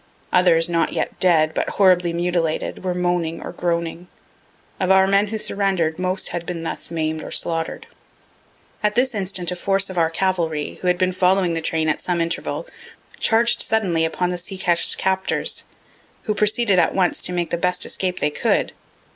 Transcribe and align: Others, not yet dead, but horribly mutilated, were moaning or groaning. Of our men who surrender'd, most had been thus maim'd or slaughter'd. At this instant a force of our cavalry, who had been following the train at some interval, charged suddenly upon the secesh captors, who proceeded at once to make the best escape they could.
Others, 0.33 0.67
not 0.67 0.93
yet 0.93 1.19
dead, 1.19 1.53
but 1.53 1.69
horribly 1.77 2.11
mutilated, 2.11 2.83
were 2.83 2.95
moaning 2.95 3.39
or 3.39 3.51
groaning. 3.51 4.07
Of 4.79 4.89
our 4.89 5.05
men 5.05 5.27
who 5.27 5.37
surrender'd, 5.37 5.99
most 5.99 6.29
had 6.29 6.43
been 6.43 6.63
thus 6.63 6.89
maim'd 6.89 7.21
or 7.21 7.29
slaughter'd. 7.29 7.85
At 8.81 8.95
this 8.95 9.13
instant 9.13 9.51
a 9.51 9.55
force 9.55 9.91
of 9.91 9.99
our 9.99 10.09
cavalry, 10.09 10.79
who 10.81 10.87
had 10.87 10.97
been 10.97 11.11
following 11.11 11.53
the 11.53 11.61
train 11.61 11.87
at 11.87 12.01
some 12.01 12.19
interval, 12.19 12.65
charged 13.19 13.61
suddenly 13.61 14.03
upon 14.03 14.31
the 14.31 14.39
secesh 14.39 14.95
captors, 14.95 15.65
who 16.23 16.33
proceeded 16.33 16.79
at 16.79 16.95
once 16.95 17.21
to 17.21 17.31
make 17.31 17.51
the 17.51 17.55
best 17.59 17.85
escape 17.85 18.19
they 18.19 18.31
could. 18.31 18.73